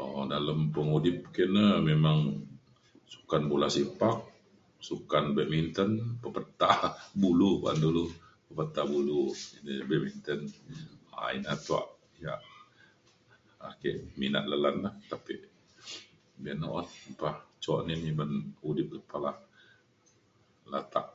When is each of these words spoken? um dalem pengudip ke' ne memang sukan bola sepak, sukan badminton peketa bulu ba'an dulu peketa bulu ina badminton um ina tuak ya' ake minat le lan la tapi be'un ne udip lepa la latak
um 0.00 0.22
dalem 0.32 0.60
pengudip 0.74 1.18
ke' 1.34 1.46
ne 1.54 1.64
memang 1.88 2.18
sukan 3.12 3.42
bola 3.50 3.68
sepak, 3.76 4.16
sukan 4.88 5.24
badminton 5.36 5.90
peketa 6.22 6.72
bulu 7.20 7.50
ba'an 7.62 7.78
dulu 7.84 8.04
peketa 8.48 8.80
bulu 8.92 9.20
ina 9.70 9.84
badminton 9.90 10.40
um 11.18 11.28
ina 11.36 11.52
tuak 11.66 11.86
ya' 12.24 12.42
ake 13.68 13.90
minat 14.20 14.44
le 14.50 14.56
lan 14.64 14.76
la 14.84 14.90
tapi 15.10 15.34
be'un 16.42 17.86
ne 17.86 17.94
udip 18.68 18.88
lepa 18.96 19.16
la 19.24 19.32
latak 20.72 21.06